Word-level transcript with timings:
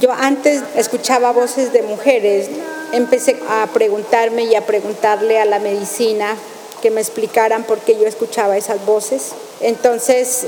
Yo 0.00 0.12
antes 0.12 0.62
escuchaba 0.76 1.32
voces 1.32 1.72
de 1.72 1.82
mujeres, 1.82 2.50
empecé 2.92 3.36
a 3.48 3.66
preguntarme 3.72 4.44
y 4.44 4.54
a 4.54 4.64
preguntarle 4.64 5.40
a 5.40 5.44
la 5.44 5.58
medicina 5.58 6.36
que 6.82 6.90
me 6.90 7.00
explicaran 7.00 7.64
por 7.64 7.78
qué 7.78 7.98
yo 7.98 8.06
escuchaba 8.06 8.56
esas 8.56 8.84
voces. 8.86 9.34
Entonces 9.60 10.46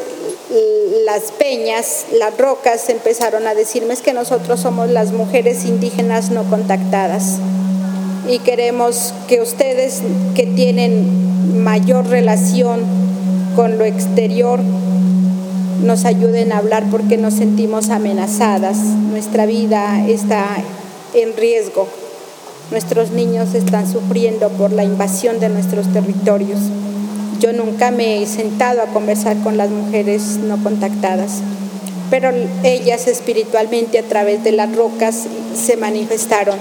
las 1.05 1.33
peñas, 1.33 2.07
las 2.13 2.37
rocas 2.37 2.89
empezaron 2.89 3.47
a 3.47 3.55
decirme 3.55 3.95
es 3.95 4.01
que 4.01 4.13
nosotros 4.13 4.61
somos 4.61 4.89
las 4.91 5.13
mujeres 5.13 5.65
indígenas 5.65 6.31
no 6.31 6.45
contactadas 6.45 7.39
y 8.29 8.39
queremos 8.41 9.13
que 9.29 9.41
ustedes 9.41 10.03
que 10.35 10.47
tienen 10.47 11.63
mayor 11.63 12.09
relación 12.09 12.81
con 13.55 13.79
lo 13.79 13.85
exterior 13.85 14.61
nos 15.83 16.05
ayuden 16.05 16.53
a 16.53 16.59
hablar 16.59 16.85
porque 16.91 17.17
nos 17.17 17.35
sentimos 17.35 17.91
amenazadas. 17.91 18.79
Nuestra 18.79 19.47
vida 19.47 20.07
está 20.07 20.47
en 21.15 21.37
riesgo. 21.37 21.87
Nuestros 22.71 23.11
niños 23.11 23.55
están 23.55 23.91
sufriendo 23.91 24.49
por 24.51 24.73
la 24.73 24.85
invasión 24.85 25.39
de 25.39 25.49
nuestros 25.49 25.87
territorios. 25.93 26.59
Yo 27.41 27.53
nunca 27.53 27.91
me 27.91 28.23
he 28.23 28.27
sentado 28.27 28.81
a 28.81 28.87
conversar 28.87 29.37
con 29.43 29.57
las 29.57 29.71
mujeres 29.71 30.39
no 30.39 30.63
contactadas, 30.63 31.41
pero 32.11 32.31
ellas 32.65 33.07
espiritualmente 33.09 33.99
a 33.99 34.03
través 34.03 34.43
de 34.43 34.53
las 34.53 34.75
rocas 34.75 35.27
se 35.55 35.77
manifestaron. 35.77 36.59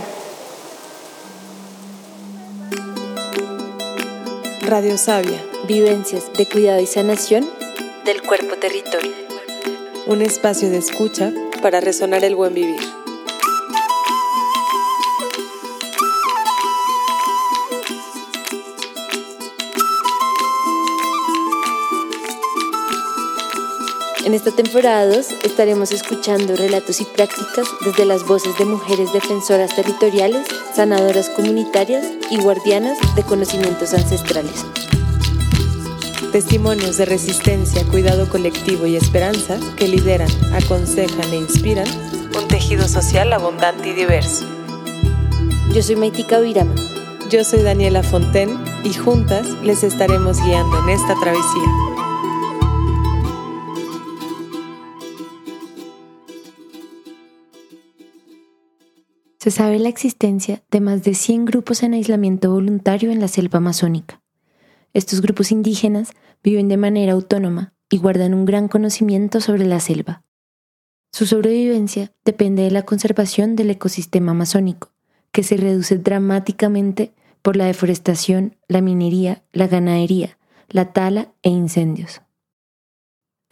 Radio 4.62 4.98
Sabia, 4.98 5.42
vivencias 5.68 6.24
de 6.38 6.46
cuidado 6.48 6.82
y 6.82 6.88
sanación 6.88 7.48
del 8.04 8.22
cuerpo 8.22 8.56
territorio. 8.56 9.12
Un 10.08 10.22
espacio 10.22 10.70
de 10.70 10.78
escucha 10.78 11.32
para 11.62 11.80
resonar 11.80 12.24
el 12.24 12.36
buen 12.36 12.54
vivir. 12.54 13.05
Esta 24.36 24.52
temporada 24.52 25.08
2 25.08 25.28
estaremos 25.44 25.92
escuchando 25.92 26.58
relatos 26.58 27.00
y 27.00 27.06
prácticas 27.06 27.68
desde 27.86 28.06
las 28.06 28.26
voces 28.26 28.58
de 28.58 28.66
mujeres 28.66 29.14
defensoras 29.14 29.74
territoriales, 29.74 30.46
sanadoras 30.76 31.30
comunitarias 31.30 32.06
y 32.30 32.38
guardianas 32.42 32.98
de 33.16 33.24
conocimientos 33.24 33.94
ancestrales. 33.94 34.66
Testimonios 36.34 36.98
de 36.98 37.06
resistencia, 37.06 37.86
cuidado 37.86 38.28
colectivo 38.28 38.86
y 38.86 38.98
esperanza 38.98 39.58
que 39.78 39.88
lideran, 39.88 40.30
aconsejan 40.54 41.32
e 41.32 41.38
inspiran 41.38 41.88
un 42.38 42.48
tejido 42.50 42.90
social 42.90 43.32
abundante 43.32 43.90
y 43.90 43.94
diverso. 43.94 44.46
Yo 45.74 45.82
soy 45.82 45.96
Maitika 45.96 46.40
Virama. 46.40 46.76
Yo 47.30 47.44
soy 47.46 47.62
Daniela 47.62 48.04
Fonten 48.04 48.60
y 48.84 48.94
juntas 48.94 49.48
les 49.64 49.84
estaremos 49.84 50.42
guiando 50.42 50.78
en 50.80 50.90
esta 50.90 51.16
travesía. 51.22 51.95
Se 59.46 59.52
sabe 59.52 59.78
la 59.78 59.90
existencia 59.90 60.64
de 60.72 60.82
más 60.82 61.04
de 61.04 61.14
100 61.14 61.46
grupos 61.46 61.84
en 61.84 61.94
aislamiento 61.94 62.50
voluntario 62.50 63.12
en 63.12 63.20
la 63.20 63.28
selva 63.28 63.58
amazónica. 63.58 64.20
Estos 64.92 65.22
grupos 65.22 65.52
indígenas 65.52 66.14
viven 66.44 66.68
de 66.68 66.78
manera 66.78 67.14
autónoma 67.14 67.76
y 67.88 68.00
guardan 68.00 68.34
un 68.34 68.46
gran 68.46 68.68
conocimiento 68.68 69.42
sobre 69.42 69.68
la 69.68 69.80
selva. 69.80 70.24
Su 71.12 71.28
sobrevivencia 71.28 72.12
depende 72.26 72.64
de 72.64 72.72
la 72.72 72.86
conservación 72.86 73.56
del 73.56 73.70
ecosistema 73.70 74.32
amazónico, 74.32 74.94
que 75.32 75.44
se 75.44 75.58
reduce 75.58 76.00
dramáticamente 76.00 77.14
por 77.44 77.56
la 77.56 77.66
deforestación, 77.66 78.58
la 78.68 78.82
minería, 78.82 79.44
la 79.52 79.68
ganadería, 79.68 80.40
la 80.70 80.92
tala 80.92 81.36
e 81.44 81.50
incendios. 81.50 82.24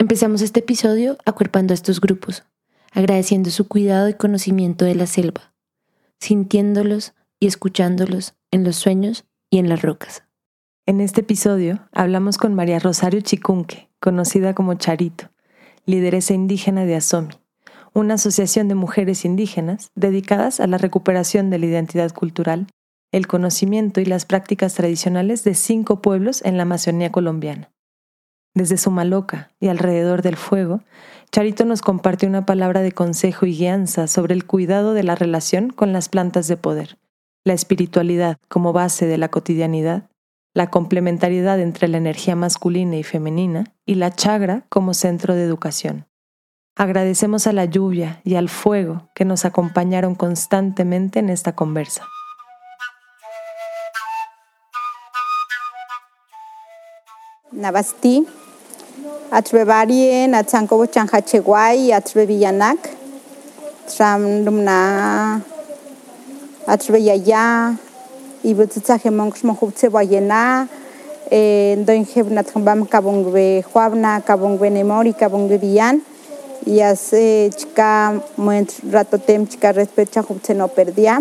Empezamos 0.00 0.42
este 0.42 0.58
episodio 0.58 1.18
acuerpando 1.24 1.72
a 1.72 1.76
estos 1.76 2.00
grupos, 2.00 2.42
agradeciendo 2.90 3.50
su 3.50 3.68
cuidado 3.68 4.08
y 4.08 4.14
conocimiento 4.14 4.84
de 4.84 4.96
la 4.96 5.06
selva, 5.06 5.53
sintiéndolos 6.24 7.14
y 7.38 7.46
escuchándolos 7.46 8.34
en 8.50 8.64
los 8.64 8.76
sueños 8.76 9.26
y 9.50 9.58
en 9.58 9.68
las 9.68 9.82
rocas. 9.82 10.24
En 10.86 11.00
este 11.00 11.20
episodio 11.20 11.86
hablamos 11.92 12.38
con 12.38 12.54
María 12.54 12.78
Rosario 12.78 13.20
Chicunque, 13.20 13.90
conocida 14.00 14.54
como 14.54 14.74
Charito, 14.74 15.30
lideresa 15.84 16.32
indígena 16.32 16.86
de 16.86 16.96
Asomi, 16.96 17.34
una 17.92 18.14
asociación 18.14 18.68
de 18.68 18.74
mujeres 18.74 19.26
indígenas 19.26 19.90
dedicadas 19.94 20.60
a 20.60 20.66
la 20.66 20.78
recuperación 20.78 21.50
de 21.50 21.58
la 21.58 21.66
identidad 21.66 22.10
cultural, 22.12 22.68
el 23.12 23.26
conocimiento 23.26 24.00
y 24.00 24.06
las 24.06 24.24
prácticas 24.24 24.74
tradicionales 24.74 25.44
de 25.44 25.54
cinco 25.54 26.00
pueblos 26.00 26.42
en 26.42 26.56
la 26.56 26.62
Amazonía 26.62 27.12
colombiana. 27.12 27.70
Desde 28.54 28.78
Sumaloca 28.78 29.52
y 29.60 29.68
alrededor 29.68 30.22
del 30.22 30.36
fuego, 30.36 30.80
Charito 31.34 31.64
nos 31.64 31.82
comparte 31.82 32.28
una 32.28 32.46
palabra 32.46 32.80
de 32.80 32.92
consejo 32.92 33.44
y 33.44 33.56
guianza 33.56 34.06
sobre 34.06 34.34
el 34.34 34.46
cuidado 34.46 34.94
de 34.94 35.02
la 35.02 35.16
relación 35.16 35.70
con 35.70 35.92
las 35.92 36.08
plantas 36.08 36.46
de 36.46 36.56
poder, 36.56 36.96
la 37.42 37.54
espiritualidad 37.54 38.36
como 38.48 38.72
base 38.72 39.06
de 39.06 39.18
la 39.18 39.28
cotidianidad, 39.28 40.08
la 40.54 40.70
complementariedad 40.70 41.58
entre 41.58 41.88
la 41.88 41.96
energía 41.96 42.36
masculina 42.36 42.94
y 42.94 43.02
femenina 43.02 43.64
y 43.84 43.96
la 43.96 44.12
chagra 44.12 44.64
como 44.68 44.94
centro 44.94 45.34
de 45.34 45.42
educación. 45.42 46.06
Agradecemos 46.76 47.48
a 47.48 47.52
la 47.52 47.64
lluvia 47.64 48.20
y 48.22 48.36
al 48.36 48.48
fuego 48.48 49.08
que 49.12 49.24
nos 49.24 49.44
acompañaron 49.44 50.14
constantemente 50.14 51.18
en 51.18 51.30
esta 51.30 51.56
conversa. 51.56 52.06
Navasti 57.50 58.24
atre 59.34 59.64
barien, 59.66 60.34
atzanko 60.38 60.76
botxan 60.78 61.08
jatxe 61.10 61.40
guai, 61.42 61.90
atre 61.96 62.22
bilanak, 62.28 62.86
tram 63.90 64.44
dumna, 64.46 64.76
atre 66.70 67.00
jaia, 67.02 67.74
ibutzutza 68.46 69.00
jemongs 69.02 69.42
mojubtze 69.42 69.90
baiena, 69.90 70.68
e, 71.26 71.74
doin 71.82 72.06
jebuna 72.06 72.46
tronbam 72.46 72.86
kabongbe 72.86 73.64
joabna, 73.72 74.20
kabongbe 74.22 74.70
nemori, 74.70 75.16
kabongbe 75.18 75.58
bian, 75.58 75.98
y 76.64 76.78
e, 76.78 77.50
txika 77.50 77.90
moent 78.38 78.78
ratotem 78.94 79.48
txika 79.50 79.74
respetxa 79.74 80.22
jubtzen 80.22 80.62
operdia, 80.62 81.18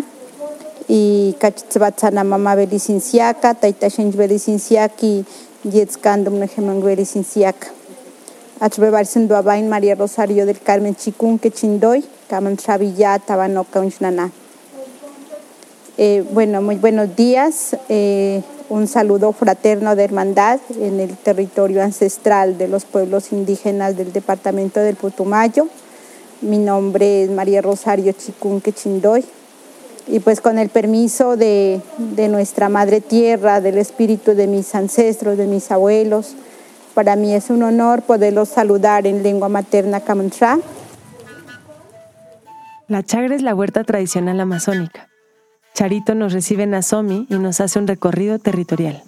i 0.86 1.34
kachitz 1.42 1.82
batzana 1.82 2.22
mama 2.24 2.54
beli 2.62 2.78
zintziaka, 2.78 3.56
taita 3.58 3.90
xenj 3.90 4.14
beli 4.20 4.38
zintziaki, 4.38 5.16
jetzkan 5.66 6.28
dumna. 6.28 6.46
Atrebarse 8.60 9.20
Duabain 9.20 9.68
María 9.68 9.96
Rosario 9.96 10.46
del 10.46 10.60
Carmen 10.60 10.96
Chicún, 10.96 11.40
que 11.40 11.52
chindoy, 11.52 12.04
Kaman 12.28 12.58
Chavilla, 12.58 13.20
Tabanoca, 13.20 13.80
Unchnana. 13.80 14.32
Eh, 15.98 16.24
bueno, 16.32 16.62
muy 16.62 16.76
buenos 16.76 17.16
días. 17.16 17.76
Eh, 17.90 18.42
un 18.70 18.88
saludo 18.88 19.34
fraterno 19.34 19.96
de 19.96 20.04
hermandad 20.04 20.60
en 20.80 21.00
el 21.00 21.16
territorio 21.18 21.84
ancestral 21.84 22.58
de 22.58 22.68
los 22.68 22.86
pueblos 22.86 23.32
indígenas 23.32 23.98
del 23.98 24.12
departamento 24.14 24.80
del 24.80 24.96
Putumayo. 24.96 25.68
Mi 26.42 26.58
nombre 26.58 27.24
es 27.24 27.30
María 27.30 27.62
Rosario 27.62 28.12
Chicún 28.14 28.62
Quechindoy. 28.62 29.24
Y 30.08 30.20
pues 30.20 30.42
con 30.42 30.58
el 30.60 30.70
permiso 30.70 31.38
de, 31.38 31.80
de 31.98 32.28
nuestra 32.28 32.70
Madre 32.70 33.00
Tierra, 33.00 33.62
del 33.62 33.78
espíritu 33.78 34.34
de 34.34 34.48
mis 34.48 34.74
ancestros, 34.76 35.38
de 35.38 35.48
mis 35.48 35.72
abuelos, 35.72 36.36
para 36.94 37.16
mí 37.16 37.34
es 37.34 37.50
un 37.50 37.64
honor 37.64 38.04
poderlos 38.04 38.50
saludar 38.50 39.08
en 39.08 39.24
lengua 39.24 39.50
materna 39.50 40.02
Camantra. 40.02 40.60
La 42.88 43.04
chagra 43.04 43.36
es 43.36 43.42
la 43.42 43.56
huerta 43.56 43.84
tradicional 43.84 44.40
amazónica. 44.40 45.10
Charito 45.74 46.14
nos 46.14 46.34
recibe 46.34 46.64
en 46.64 46.76
Asomi 46.76 47.26
y 47.30 47.36
nos 47.40 47.60
hace 47.60 47.80
un 47.80 47.88
recorrido 47.88 48.38
territorial. 48.38 49.02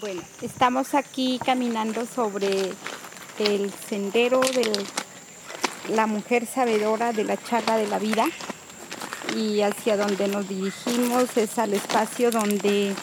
Bueno, 0.00 0.22
estamos 0.42 0.94
aquí 0.94 1.40
caminando 1.44 2.04
sobre 2.04 2.72
el 3.38 3.72
sendero 3.88 4.40
de 4.40 4.70
la 5.94 6.06
mujer 6.06 6.46
sabedora 6.46 7.12
de 7.12 7.24
la 7.24 7.36
chagra 7.36 7.76
de 7.76 7.86
la 7.86 7.98
vida 7.98 8.26
y 9.36 9.62
hacia 9.62 9.96
donde 9.96 10.28
nos 10.28 10.48
dirigimos 10.48 11.36
es 11.36 11.58
al 11.58 11.74
espacio 11.74 12.30
donde 12.30 12.94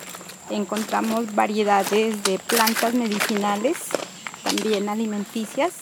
encontramos 0.49 1.33
variedades 1.35 2.23
de 2.23 2.39
plantas 2.39 2.93
medicinales, 2.93 3.77
también 4.43 4.89
alimenticias 4.89 5.73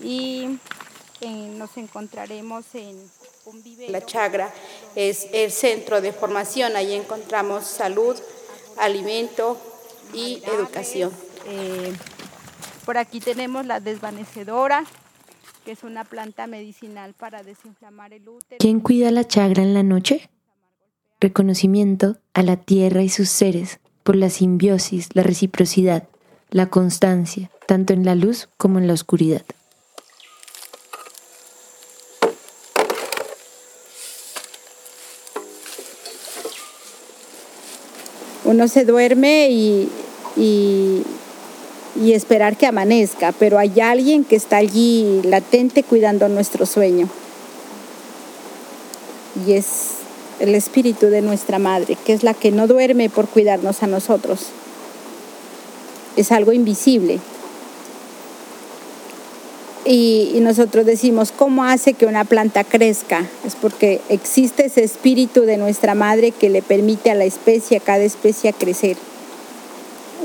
y 0.00 0.58
nos 1.28 1.76
encontraremos 1.76 2.64
en 2.74 2.98
un 3.44 3.62
La 3.88 4.04
chagra 4.04 4.52
es 4.94 5.26
el 5.32 5.50
centro 5.50 6.00
de 6.00 6.12
formación, 6.12 6.76
ahí 6.76 6.94
encontramos 6.94 7.64
salud, 7.64 8.16
alimento 8.78 9.58
y 10.12 10.42
educación. 10.46 11.12
Eh, 11.46 11.92
por 12.84 12.98
aquí 12.98 13.20
tenemos 13.20 13.66
la 13.66 13.80
desvanecedora, 13.80 14.84
que 15.64 15.72
es 15.72 15.82
una 15.84 16.04
planta 16.04 16.46
medicinal 16.46 17.14
para 17.14 17.42
desinflamar 17.42 18.12
el 18.12 18.28
útero. 18.28 18.58
¿Quién 18.58 18.80
cuida 18.80 19.10
la 19.10 19.26
chagra 19.26 19.62
en 19.62 19.74
la 19.74 19.82
noche? 19.82 20.28
Reconocimiento 21.20 22.16
a 22.34 22.42
la 22.42 22.56
tierra 22.56 23.02
y 23.02 23.08
sus 23.08 23.28
seres 23.28 23.80
por 24.02 24.16
la 24.16 24.30
simbiosis, 24.30 25.14
la 25.14 25.22
reciprocidad, 25.22 26.08
la 26.50 26.68
constancia, 26.68 27.50
tanto 27.66 27.92
en 27.92 28.04
la 28.04 28.14
luz 28.14 28.48
como 28.56 28.78
en 28.78 28.86
la 28.86 28.94
oscuridad. 28.94 29.42
Uno 38.44 38.68
se 38.68 38.84
duerme 38.84 39.48
y, 39.50 39.88
y, 40.36 41.02
y 42.00 42.12
esperar 42.12 42.56
que 42.56 42.66
amanezca, 42.66 43.32
pero 43.32 43.58
hay 43.58 43.80
alguien 43.80 44.24
que 44.24 44.36
está 44.36 44.56
allí 44.56 45.20
latente 45.24 45.82
cuidando 45.82 46.28
nuestro 46.28 46.66
sueño. 46.66 47.08
Y 49.46 49.52
es 49.52 49.66
el 50.40 50.54
espíritu 50.54 51.06
de 51.06 51.22
nuestra 51.22 51.58
madre, 51.58 51.96
que 52.04 52.12
es 52.12 52.22
la 52.22 52.34
que 52.34 52.50
no 52.50 52.66
duerme 52.66 53.10
por 53.10 53.28
cuidarnos 53.28 53.82
a 53.82 53.86
nosotros. 53.86 54.46
Es 56.16 56.32
algo 56.32 56.52
invisible. 56.52 57.18
Y, 59.84 60.38
nosotros 60.40 60.86
decimos, 60.86 61.32
¿cómo 61.32 61.64
hace 61.64 61.94
que 61.94 62.06
una 62.06 62.24
planta 62.24 62.64
crezca? 62.64 63.26
Es 63.44 63.54
porque 63.54 64.00
existe 64.08 64.66
ese 64.66 64.84
espíritu 64.84 65.42
de 65.42 65.56
nuestra 65.56 65.94
madre 65.94 66.30
que 66.30 66.50
le 66.50 66.62
permite 66.62 67.10
a 67.10 67.14
la 67.14 67.24
especie, 67.24 67.78
a 67.78 67.80
cada 67.80 68.02
especie, 68.02 68.52
crecer 68.52 68.96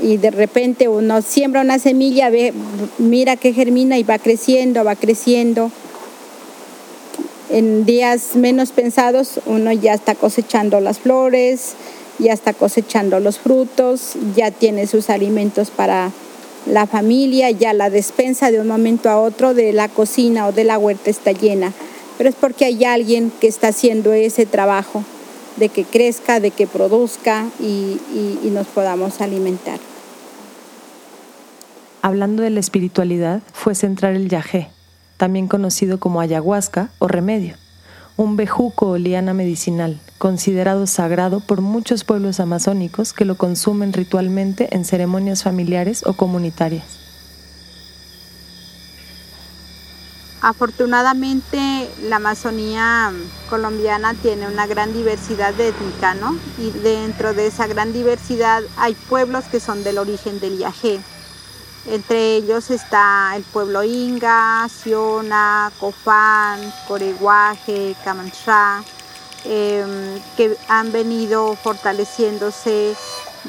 y 0.02 0.16
de 0.16 0.30
repente 0.30 0.88
uno 0.88 1.22
siembra 1.22 1.60
una 1.60 1.78
semilla, 1.78 2.30
ve, 2.30 2.52
mira 2.98 3.36
que 3.36 3.52
germina 3.52 3.98
y 3.98 4.02
va 4.02 4.18
creciendo, 4.18 4.84
va 4.84 4.96
creciendo. 4.96 5.70
En 7.50 7.84
días 7.84 8.36
menos 8.36 8.72
pensados 8.72 9.40
uno 9.46 9.72
ya 9.72 9.94
está 9.94 10.14
cosechando 10.14 10.80
las 10.80 10.98
flores, 10.98 11.74
ya 12.18 12.32
está 12.32 12.52
cosechando 12.52 13.20
los 13.20 13.38
frutos, 13.38 14.12
ya 14.36 14.50
tiene 14.50 14.86
sus 14.86 15.10
alimentos 15.10 15.70
para 15.70 16.10
la 16.66 16.86
familia, 16.86 17.50
ya 17.50 17.72
la 17.72 17.90
despensa 17.90 18.50
de 18.50 18.60
un 18.60 18.66
momento 18.66 19.08
a 19.08 19.20
otro 19.20 19.54
de 19.54 19.72
la 19.72 19.88
cocina 19.88 20.46
o 20.46 20.52
de 20.52 20.64
la 20.64 20.78
huerta 20.78 21.10
está 21.10 21.32
llena. 21.32 21.72
Pero 22.18 22.30
es 22.30 22.36
porque 22.36 22.64
hay 22.64 22.84
alguien 22.84 23.32
que 23.40 23.46
está 23.46 23.68
haciendo 23.68 24.12
ese 24.12 24.44
trabajo 24.44 25.04
de 25.58 25.68
que 25.68 25.84
crezca, 25.84 26.40
de 26.40 26.50
que 26.50 26.66
produzca 26.66 27.46
y, 27.60 28.00
y, 28.42 28.50
nos 28.50 28.66
podamos 28.66 29.20
alimentar. 29.20 29.78
Hablando 32.02 32.42
de 32.42 32.50
la 32.50 32.60
espiritualidad, 32.60 33.42
fue 33.52 33.74
centrar 33.74 34.14
el 34.14 34.28
yagé, 34.28 34.68
también 35.16 35.48
conocido 35.48 35.98
como 35.98 36.20
ayahuasca 36.20 36.90
o 36.98 37.08
remedio, 37.08 37.56
un 38.16 38.36
bejuco 38.36 38.90
o 38.90 38.98
liana 38.98 39.34
medicinal, 39.34 40.00
considerado 40.18 40.86
sagrado 40.86 41.40
por 41.40 41.60
muchos 41.60 42.04
pueblos 42.04 42.40
amazónicos 42.40 43.12
que 43.12 43.24
lo 43.24 43.36
consumen 43.36 43.92
ritualmente 43.92 44.74
en 44.74 44.84
ceremonias 44.84 45.42
familiares 45.42 46.04
o 46.06 46.14
comunitarias. 46.14 47.07
Afortunadamente 50.40 51.90
la 52.02 52.16
Amazonía 52.16 53.12
colombiana 53.50 54.14
tiene 54.14 54.46
una 54.46 54.66
gran 54.68 54.92
diversidad 54.92 55.58
étnica, 55.58 56.14
¿no? 56.14 56.38
Y 56.58 56.70
dentro 56.70 57.34
de 57.34 57.48
esa 57.48 57.66
gran 57.66 57.92
diversidad 57.92 58.62
hay 58.76 58.94
pueblos 58.94 59.46
que 59.46 59.58
son 59.58 59.82
del 59.82 59.98
origen 59.98 60.38
del 60.38 60.58
yagé. 60.58 61.00
Entre 61.86 62.36
ellos 62.36 62.70
está 62.70 63.32
el 63.34 63.42
pueblo 63.42 63.82
Inga, 63.82 64.68
Siona, 64.68 65.72
Cofán, 65.80 66.60
Coreguaje, 66.86 67.96
Camanchá, 68.04 68.84
eh, 69.44 70.20
que 70.36 70.56
han 70.68 70.92
venido 70.92 71.56
fortaleciéndose 71.56 72.94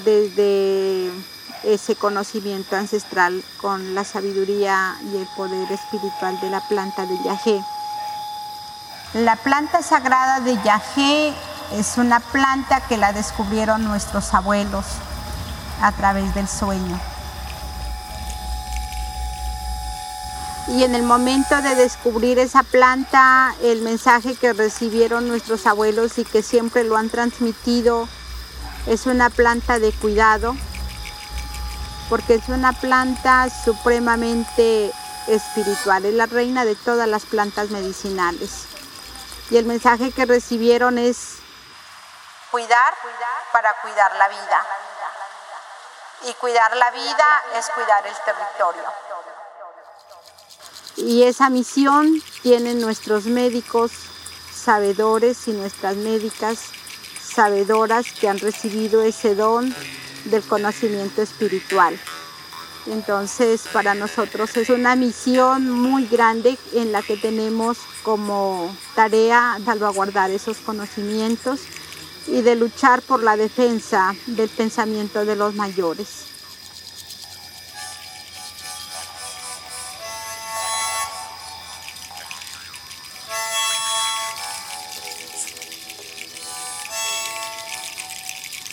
desde 0.06 1.12
ese 1.64 1.96
conocimiento 1.96 2.76
ancestral 2.76 3.44
con 3.62 3.96
la 3.96 4.04
sabiduría 4.04 4.96
y 5.12 5.18
el 5.18 5.28
poder 5.36 5.72
espiritual 5.72 6.40
de 6.40 6.50
la 6.50 6.62
planta 6.62 7.06
de 7.06 7.18
yagé. 7.24 7.64
La 9.14 9.36
planta 9.36 9.82
sagrada 9.82 10.40
de 10.40 10.58
yagé 10.64 11.34
es 11.74 11.98
una 11.98 12.20
planta 12.20 12.82
que 12.82 12.98
la 12.98 13.14
descubrieron 13.14 13.84
nuestros 13.84 14.34
abuelos 14.34 14.86
a 15.82 15.92
través 15.92 16.34
del 16.36 16.48
sueño. 16.48 17.00
Y 20.68 20.84
en 20.84 20.94
el 20.94 21.02
momento 21.02 21.62
de 21.64 21.74
descubrir 21.74 22.38
esa 22.38 22.62
planta, 22.62 23.56
el 23.64 23.82
mensaje 23.82 24.36
que 24.36 24.54
recibieron 24.54 25.28
nuestros 25.28 25.66
abuelos 25.66 26.20
y 26.20 26.26
que 26.26 26.44
siempre 26.44 26.84
lo 26.84 26.96
han 26.96 27.10
transmitido 27.10 28.08
es 28.86 29.08
una 29.08 29.32
planta 29.32 29.80
de 29.80 29.92
cuidado, 29.92 30.56
porque 32.10 32.36
es 32.36 32.50
una 32.50 32.74
planta 32.74 33.48
supremamente 33.50 34.92
espiritual, 35.28 36.06
es 36.06 36.14
la 36.16 36.26
reina 36.26 36.66
de 36.66 36.76
todas 36.76 37.08
las 37.08 37.26
plantas 37.26 37.70
medicinales. 37.70 38.66
Y 39.52 39.58
el 39.58 39.66
mensaje 39.66 40.12
que 40.12 40.26
recibieron 40.26 40.98
es 40.98 41.38
cuidar 42.52 42.94
para 43.54 43.74
cuidar 43.82 44.16
la 44.16 44.28
vida. 44.28 44.66
Y 46.28 46.34
cuidar 46.34 46.76
la 46.76 46.92
vida 46.92 47.44
es 47.56 47.70
cuidar 47.70 48.06
el 48.06 48.16
territorio. 48.26 48.84
Y 50.98 51.24
esa 51.24 51.50
misión 51.50 52.22
tienen 52.42 52.82
nuestros 52.82 53.26
médicos 53.26 53.92
sabedores 54.54 55.48
y 55.48 55.52
nuestras 55.52 55.96
médicas 55.96 56.60
sabedoras 57.22 58.12
que 58.20 58.28
han 58.28 58.40
recibido 58.40 59.02
ese 59.02 59.34
don 59.36 59.74
del 60.30 60.44
conocimiento 60.44 61.22
espiritual. 61.22 62.00
Entonces, 62.88 63.66
para 63.72 63.94
nosotros 63.94 64.56
es 64.58 64.70
una 64.70 64.96
misión 64.96 65.70
muy 65.70 66.06
grande 66.08 66.58
en 66.74 66.92
la 66.92 67.02
que 67.02 67.18
tenemos 67.18 67.78
como 68.04 68.76
tarea 68.96 69.58
salvaguardar 69.64 70.32
esos 70.32 70.58
conocimientos 70.58 71.62
y 72.28 72.42
de 72.42 72.56
luchar 72.56 73.02
por 73.02 73.22
la 73.22 73.36
defensa 73.38 74.16
del 74.26 74.50
pensamiento 74.50 75.26
de 75.26 75.36
los 75.36 75.56
mayores. 75.56 76.29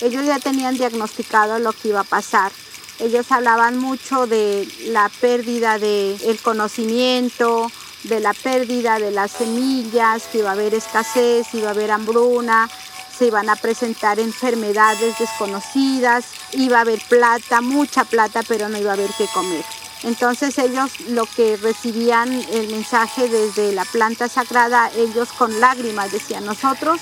Ellos 0.06 0.24
ya 0.24 0.38
tenían 0.38 0.76
diagnosticado 0.76 1.58
lo 1.58 1.72
que 1.72 1.88
iba 1.88 2.00
a 2.00 2.04
pasar. 2.04 2.52
Ellos 3.00 3.30
hablaban 3.30 3.78
mucho 3.78 4.26
de 4.26 4.66
la 4.86 5.10
pérdida 5.20 5.78
del 5.78 6.16
el 6.22 6.38
conocimiento, 6.40 7.70
de 8.04 8.20
la 8.20 8.32
pérdida 8.32 8.98
de 8.98 9.10
las 9.10 9.32
semillas, 9.32 10.24
que 10.30 10.38
iba 10.38 10.50
a 10.50 10.52
haber 10.52 10.74
escasez, 10.74 11.52
iba 11.54 11.68
a 11.68 11.72
haber 11.72 11.90
hambruna, 11.90 12.70
se 13.18 13.26
iban 13.26 13.50
a 13.50 13.56
presentar 13.56 14.20
enfermedades 14.20 15.18
desconocidas, 15.18 16.26
iba 16.52 16.78
a 16.78 16.82
haber 16.82 17.00
plata, 17.08 17.60
mucha 17.60 18.04
plata, 18.04 18.42
pero 18.46 18.68
no 18.68 18.78
iba 18.78 18.90
a 18.90 18.94
haber 18.94 19.10
que 19.18 19.26
comer. 19.34 19.64
Entonces 20.04 20.56
ellos 20.58 21.00
lo 21.08 21.26
que 21.26 21.56
recibían 21.56 22.32
el 22.52 22.68
mensaje 22.68 23.28
desde 23.28 23.72
la 23.72 23.84
planta 23.84 24.28
sagrada, 24.28 24.88
ellos 24.96 25.32
con 25.32 25.58
lágrimas 25.58 26.12
decían, 26.12 26.46
nosotros 26.46 27.00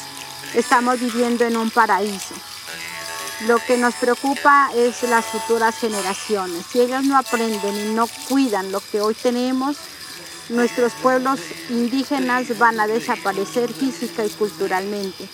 estamos 0.54 0.98
viviendo 1.00 1.44
en 1.44 1.56
un 1.56 1.70
paraíso. 1.70 2.34
Lo 3.46 3.58
que 3.58 3.76
nos 3.76 3.94
preocupa 3.96 4.70
es 4.74 5.02
las 5.02 5.26
futuras 5.26 5.76
generaciones. 5.76 6.64
Si 6.66 6.80
ellos 6.80 7.04
no 7.04 7.18
aprenden 7.18 7.76
y 7.76 7.94
no 7.94 8.06
cuidan 8.28 8.72
lo 8.72 8.80
que 8.80 9.02
hoy 9.02 9.14
tenemos, 9.14 9.76
nuestros 10.48 10.92
pueblos 10.94 11.40
indígenas 11.68 12.58
van 12.58 12.80
a 12.80 12.86
desaparecer 12.86 13.72
física 13.72 14.24
y 14.24 14.30
culturalmente. 14.30 15.28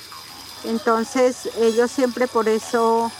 Entonces 0.64 1.50
ellos 1.58 1.90
siempre 1.90 2.26
por 2.26 2.48
eso 2.48 3.12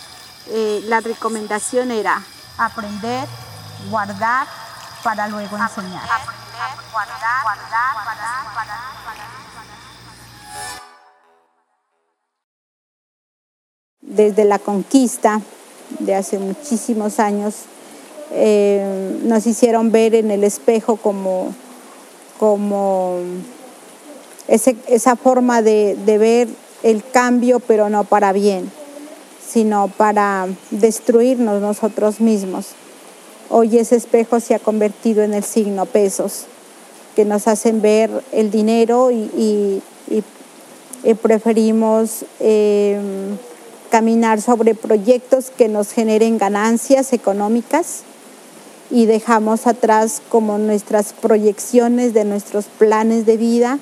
eh, 0.49 0.83
la 0.87 1.01
recomendación 1.01 1.93
era 1.93 2.23
aprender, 2.59 3.29
guardar 3.91 4.49
para 5.05 5.29
luego 5.29 5.57
enseñar. 5.57 6.03
Aprender, 6.03 6.91
guardar, 6.91 7.43
guardar, 7.45 7.95
guardar, 7.95 9.00
desde 14.15 14.45
la 14.45 14.59
conquista 14.59 15.41
de 15.99 16.15
hace 16.15 16.39
muchísimos 16.39 17.19
años, 17.19 17.55
eh, 18.33 19.19
nos 19.25 19.47
hicieron 19.47 19.91
ver 19.91 20.15
en 20.15 20.31
el 20.31 20.45
espejo 20.45 20.97
como, 20.97 21.53
como 22.39 23.19
esa 24.49 25.17
forma 25.17 25.63
de, 25.63 25.97
ver 26.07 26.49
el 26.83 27.05
cambio, 27.05 27.61
pero 27.61 27.89
no 27.89 28.05
para 28.05 28.33
bien, 28.33 28.71
sino 29.47 29.89
para 29.89 30.49
destruirnos 30.71 31.61
nosotros 31.61 32.21
mismos. 32.21 32.69
Hoy 33.49 33.79
ese 33.79 33.97
espejo 33.97 34.39
se 34.39 34.55
ha 34.55 34.59
convertido 34.61 35.23
en 35.23 35.35
el 35.35 35.45
signo 35.45 35.87
pesos, 35.87 36.45
que 37.17 37.25
nos 37.25 37.49
hacen 37.49 37.83
ver 37.83 38.11
el 38.33 38.51
dinero 38.51 39.11
y, 39.11 39.83
preferimos 41.23 42.25
em, 42.39 43.37
caminar 43.91 44.41
sobre 44.41 44.75
proyectos 44.75 45.51
que 45.51 45.69
nos 45.69 45.93
generen 45.93 46.39
ganancias 46.39 47.13
económicas 47.13 48.03
y 48.91 49.07
dejamos 49.07 49.67
atrás 49.67 50.23
como 50.29 50.59
nuestras 50.59 51.13
proyecciones 51.13 52.15
de 52.15 52.25
nuestros 52.25 52.67
planes 52.67 53.27
de 53.27 53.37
vida 53.37 53.79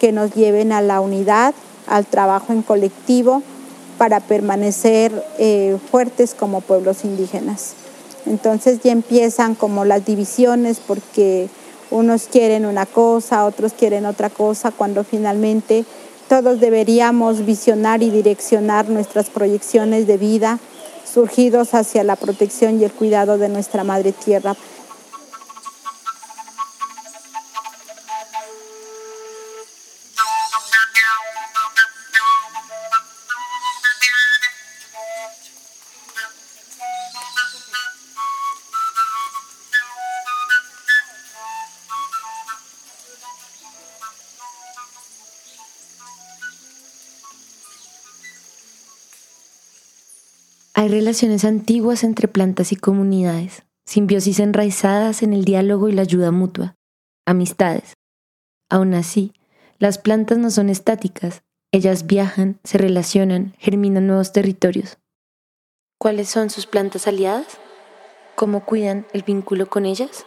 que 0.00 0.12
nos 0.12 0.32
lleven 0.32 0.72
a 0.72 0.82
la 0.82 1.00
unidad, 1.00 1.54
al 1.86 2.06
trabajo 2.06 2.52
en 2.52 2.62
colectivo 2.62 3.42
para 3.98 4.20
permanecer 4.20 5.12
eh, 5.38 5.78
fuertes 5.90 6.34
como 6.34 6.60
pueblos 6.60 7.04
indígenas. 7.04 7.74
Entonces 8.26 8.80
ya 8.82 8.92
empiezan 8.92 9.54
como 9.54 9.84
las 9.84 10.04
divisiones 10.04 10.80
porque 10.80 11.48
unos 11.90 12.24
quieren 12.24 12.66
una 12.66 12.86
cosa, 12.86 13.44
otros 13.44 13.72
quieren 13.74 14.06
otra 14.06 14.30
cosa, 14.30 14.70
cuando 14.70 15.04
finalmente 15.04 15.84
todos 16.32 16.60
deberíamos 16.60 17.44
visionar 17.44 18.02
y 18.02 18.08
direccionar 18.08 18.88
nuestras 18.88 19.28
proyecciones 19.28 20.06
de 20.06 20.16
vida 20.16 20.58
surgidos 21.04 21.74
hacia 21.74 22.04
la 22.04 22.16
protección 22.16 22.80
y 22.80 22.84
el 22.84 22.90
cuidado 22.90 23.36
de 23.36 23.50
nuestra 23.50 23.84
madre 23.84 24.12
tierra. 24.12 24.56
Hay 50.74 50.88
relaciones 50.88 51.44
antiguas 51.44 52.02
entre 52.02 52.28
plantas 52.28 52.72
y 52.72 52.76
comunidades, 52.76 53.62
simbiosis 53.84 54.40
enraizadas 54.40 55.22
en 55.22 55.34
el 55.34 55.44
diálogo 55.44 55.90
y 55.90 55.92
la 55.92 56.00
ayuda 56.00 56.30
mutua, 56.30 56.76
amistades. 57.26 57.92
Aún 58.70 58.94
así, 58.94 59.34
las 59.78 59.98
plantas 59.98 60.38
no 60.38 60.50
son 60.50 60.70
estáticas, 60.70 61.42
ellas 61.72 62.06
viajan, 62.06 62.58
se 62.64 62.78
relacionan, 62.78 63.52
germinan 63.58 64.06
nuevos 64.06 64.32
territorios. 64.32 64.96
¿Cuáles 65.98 66.30
son 66.30 66.48
sus 66.48 66.66
plantas 66.66 67.06
aliadas? 67.06 67.46
¿Cómo 68.34 68.64
cuidan 68.64 69.06
el 69.12 69.24
vínculo 69.24 69.68
con 69.68 69.84
ellas? 69.84 70.24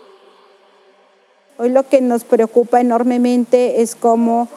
Hoy 1.57 1.69
lo 1.69 1.89
que 1.89 2.01
nos 2.01 2.23
preocupa 2.23 2.81
enormemente 2.81 3.81
es 3.81 3.95
cómo 3.95 4.47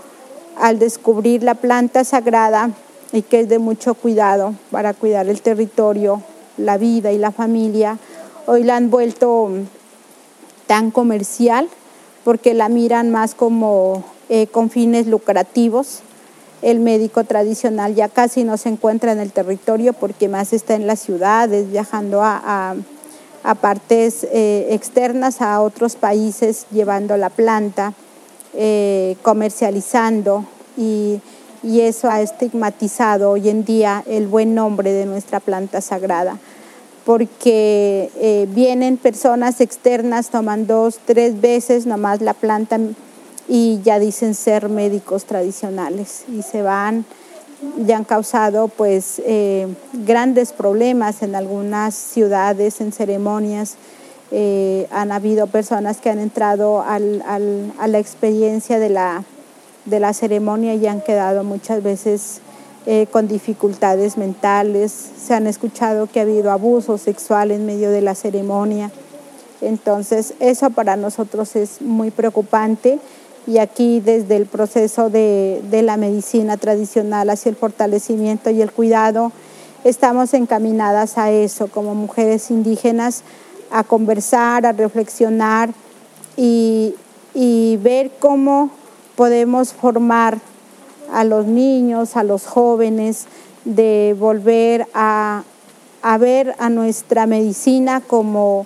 al 0.59 0.79
descubrir 0.79 1.43
la 1.43 1.55
planta 1.55 2.05
sagrada 2.05 2.73
y 3.13 3.23
que 3.23 3.41
es 3.41 3.49
de 3.49 3.59
mucho 3.59 3.95
cuidado 3.95 4.55
para 4.71 4.95
cuidar 4.95 5.29
el 5.29 5.41
territorio, 5.41 6.23
la 6.57 6.77
vida 6.77 7.13
y 7.13 7.19
la 7.19 7.33
familia. 7.33 7.99
Hoy 8.47 8.65
la 8.65 8.77
han 8.77 8.91
vuelto 8.91 9.51
tan 10.67 10.91
comercial 10.91 11.69
porque 12.25 12.55
la 12.55 12.69
miran 12.69 13.11
más 13.11 13.35
como 13.35 14.05
eh, 14.29 14.47
con 14.49 14.71
fines 14.71 15.07
lucrativos. 15.07 16.01
El 16.61 16.81
médico 16.81 17.25
tradicional 17.25 17.95
ya 17.95 18.09
casi 18.09 18.45
no 18.45 18.57
se 18.57 18.69
encuentra 18.69 19.13
en 19.13 19.21
el 19.21 19.33
territorio 19.33 19.93
porque 19.93 20.29
más 20.29 20.53
está 20.53 20.75
en 20.75 20.87
las 20.87 21.01
ciudades, 21.01 21.71
viajando 21.71 22.21
a, 22.23 22.77
partes 23.63 24.25
eh, 24.25 24.69
externas, 24.73 25.41
a 25.41 25.63
otros 25.63 25.97
países, 25.97 26.67
llevando 26.71 27.17
la 27.17 27.31
planta, 27.31 27.95
eh, 28.53 29.17
comercializando 29.23 30.45
y 30.77 31.21
y 31.63 31.81
eso 31.81 32.11
ha 32.11 32.21
estigmatizado 32.21 33.31
hoy 33.31 33.49
en 33.49 33.65
día 33.65 34.03
el 34.07 34.27
buen 34.27 34.55
nombre 34.55 34.93
de 34.93 35.07
nuestra 35.07 35.41
planta 35.41 35.81
sagrada, 35.81 36.39
porque 37.05 38.11
eh, 38.17 38.47
vienen 38.51 38.97
personas 38.97 39.61
externas, 39.61 40.31
toman 40.31 40.67
dos, 40.67 40.99
tres 41.05 41.41
veces 41.41 41.87
nomás 41.87 42.21
la 42.21 42.35
planta 42.35 42.79
y 43.49 43.81
ya 43.83 43.99
dicen 43.99 44.35
ser 44.35 44.69
médicos 44.69 45.25
tradicionales 45.25 46.25
y 46.29 46.43
se 46.43 46.63
van 46.63 47.05
ya 47.79 47.97
han 47.97 48.05
causado 48.05 48.69
pues 48.69 49.21
eh, 49.25 49.67
grandes 49.93 50.53
problemas 50.53 51.23
en 51.23 51.35
algunas 51.35 51.95
ciudades, 51.95 52.81
en 52.81 52.93
ceremonias. 52.93 53.77
Eh, 54.31 54.87
han 54.91 55.11
habido 55.11 55.47
personas 55.47 55.99
que 55.99 56.11
han 56.11 56.19
entrado 56.19 56.83
a 56.83 56.99
la 56.99 57.99
experiencia 57.99 58.79
de 58.79 58.91
la 58.91 59.25
de 59.89 60.01
la 60.01 60.13
ceremonia 60.13 60.75
y 60.75 60.87
han 60.87 61.01
quedado 61.01 61.45
muchas 61.45 61.83
veces 61.83 62.41
eh, 62.87 63.07
con 63.11 63.29
dificultades 63.29 64.17
mentales. 64.17 64.93
Se 64.93 65.35
han 65.35 65.47
escuchado 65.47 66.07
que 66.07 66.21
ha 66.21 66.23
habido 66.23 66.51
abuso 66.51 66.99
sexual 66.99 67.51
en 67.51 67.67
medio 67.67 67.91
de 67.91 68.01
la 68.01 68.15
ceremonia. 68.15 68.91
Entonces, 69.61 70.35
eso 70.41 70.71
para 70.71 70.97
nosotros 70.97 71.57
es 71.57 71.83
muy 71.83 72.11
preocupante 72.11 72.99
y 73.47 73.59
aquí 73.59 74.01
desde 74.01 74.37
el 74.37 74.47
proceso 74.47 75.11
de, 75.11 75.63
de, 75.71 75.83
la 75.83 75.97
medicina 75.97 76.57
tradicional 76.59 77.31
hacia 77.31 77.49
el 77.49 77.57
fortalecimiento 77.57 78.51
y 78.51 78.61
el 78.61 78.71
cuidado, 78.71 79.33
estamos 79.85 80.35
encaminadas 80.35 81.17
a 81.19 81.31
eso 81.31 81.69
como 81.69 81.95
mujeres 81.95 82.51
indígenas, 82.51 83.23
a 83.71 83.85
conversar, 83.85 84.67
a 84.67 84.73
reflexionar 84.73 85.71
y, 86.37 86.95
y 87.35 87.79
ver 87.83 88.11
cómo 88.19 88.71
podemos 89.19 89.73
formar 89.73 90.39
a 91.13 91.25
los 91.25 91.45
niños, 91.45 92.17
a 92.17 92.23
los 92.23 92.47
jóvenes, 92.47 93.27
de 93.65 94.15
volver 94.17 94.87
a, 94.95 95.43
ver 96.21 96.55
a 96.61 96.71
nuestra 96.71 97.27
medicina 97.27 98.01
como, 98.01 98.65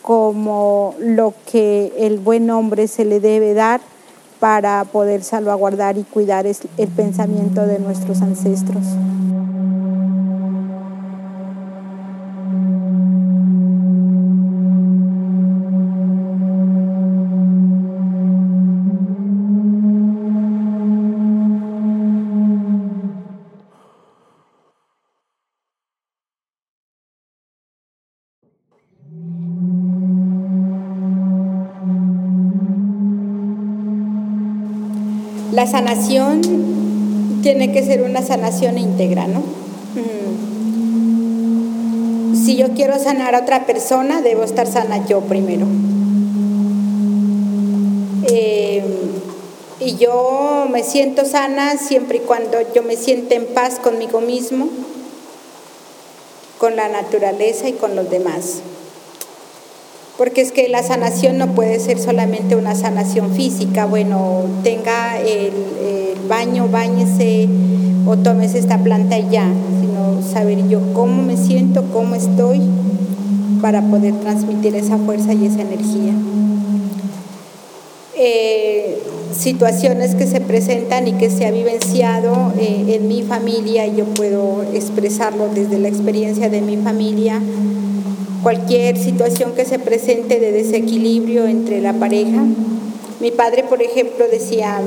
como 0.00 0.94
lo 1.00 1.34
que 1.50 1.92
el 1.98 2.20
buen 2.20 2.48
hombre 2.50 2.86
se 2.86 3.04
le 3.04 3.18
debe 3.18 3.54
dar 3.54 3.80
para 4.38 4.84
poder 4.84 5.24
salvaguardar 5.24 5.98
y 5.98 6.04
cuidar 6.04 6.46
el 6.46 6.88
pensamiento 6.88 7.66
de 7.66 7.80
nuestros 7.80 8.22
ancestros. 8.22 8.84
La 35.62 35.68
sanación 35.68 36.42
tiene 37.40 37.70
que 37.70 37.84
ser 37.84 38.02
una 38.02 38.20
sanación 38.20 38.78
íntegra, 38.78 39.28
¿no? 39.28 39.44
Mm. 39.94 41.22
Si 42.34 42.56
yo 42.56 42.70
quiero 42.70 42.98
sanar 42.98 43.36
a 43.36 43.42
otra 43.42 43.64
persona, 43.64 44.22
debo 44.22 44.42
estar 44.42 44.66
sana 44.66 45.06
yo 45.06 45.20
primero. 45.20 45.68
Eh, 48.24 48.82
y 49.78 49.94
yo 49.98 50.66
me 50.68 50.82
siento 50.82 51.24
sana 51.24 51.76
siempre 51.76 52.16
y 52.16 52.22
cuando 52.22 52.58
yo 52.74 52.82
me 52.82 52.96
siento 52.96 53.36
en 53.36 53.46
paz 53.46 53.78
conmigo 53.78 54.20
mismo, 54.20 54.68
con 56.58 56.74
la 56.74 56.88
naturaleza 56.88 57.68
y 57.68 57.74
con 57.74 57.94
los 57.94 58.10
demás 58.10 58.62
porque 60.22 60.40
es 60.40 60.52
que 60.52 60.68
la 60.68 60.84
sanación 60.84 61.36
no 61.36 61.48
puede 61.48 61.80
ser 61.80 61.98
solamente 61.98 62.54
una 62.54 62.76
sanación 62.76 63.34
física, 63.34 63.86
bueno, 63.86 64.42
tenga 64.62 65.18
el, 65.18 65.50
baño, 66.28 66.68
bañese 66.68 67.48
o 68.06 68.16
tomes 68.16 68.54
esta 68.54 68.78
planta 68.78 69.18
y 69.18 69.28
ya, 69.30 69.48
sino 69.80 70.22
saber 70.22 70.68
yo 70.68 70.78
cómo 70.94 71.24
me 71.24 71.36
siento, 71.36 71.86
cómo 71.92 72.14
estoy, 72.14 72.60
para 73.60 73.82
poder 73.82 74.14
transmitir 74.20 74.76
esa 74.76 74.96
fuerza 74.96 75.32
y 75.32 75.44
esa 75.44 75.62
energía. 75.62 76.12
Eh, 78.16 79.02
situaciones 79.36 80.14
que 80.14 80.28
se 80.28 80.40
presentan 80.40 81.08
y 81.08 81.14
que 81.14 81.30
se 81.30 81.46
ha 81.46 81.50
vivenciado 81.50 82.52
eh, 82.60 82.84
en 82.94 83.08
mi 83.08 83.24
familia 83.24 83.88
y 83.88 83.96
yo 83.96 84.04
puedo 84.04 84.62
expresarlo 84.72 85.48
desde 85.52 85.80
la 85.80 85.88
experiencia 85.88 86.48
de 86.48 86.60
mi 86.60 86.76
familia 86.76 87.42
cualquier 88.42 88.98
situación 88.98 89.52
que 89.54 89.64
se 89.64 89.78
presente 89.78 90.40
de 90.40 90.52
desequilibrio 90.52 91.46
entre 91.46 91.80
la 91.80 91.92
pareja, 91.92 92.44
Mi 93.20 93.30
padre, 93.30 93.62
por 93.62 93.80
ejemplo, 93.80 94.24
decía, 94.28 94.80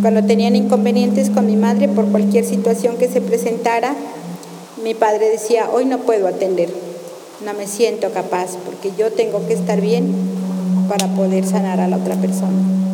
cuando 0.00 0.24
tenían 0.24 0.56
inconvenientes 0.56 1.28
con 1.28 1.44
mi 1.44 1.56
madre 1.56 1.88
por 1.88 2.06
cualquier 2.06 2.46
situación 2.46 2.96
que 2.96 3.06
se 3.06 3.20
presentara, 3.20 3.94
mi 4.82 4.94
padre 4.94 5.28
decía, 5.28 5.68
hoy 5.70 5.84
no 5.84 5.98
puedo 5.98 6.26
atender, 6.26 6.70
no 7.44 7.52
me 7.52 7.66
siento 7.66 8.12
capaz, 8.12 8.56
porque 8.64 8.92
yo 8.96 9.12
tengo 9.12 9.46
que 9.46 9.52
estar 9.52 9.78
bien 9.82 10.10
para 10.88 11.06
poder 11.08 11.44
sanar 11.44 11.80
a 11.80 11.88
la 11.88 11.98
otra 11.98 12.14
persona. 12.14 12.89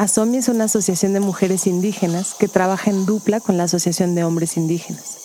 ASOMI 0.00 0.38
es 0.38 0.48
una 0.48 0.64
asociación 0.64 1.12
de 1.12 1.20
mujeres 1.20 1.66
indígenas 1.66 2.32
que 2.32 2.48
trabaja 2.48 2.88
en 2.88 3.04
dupla 3.04 3.38
con 3.38 3.58
la 3.58 3.64
Asociación 3.64 4.14
de 4.14 4.24
Hombres 4.24 4.56
Indígenas. 4.56 5.18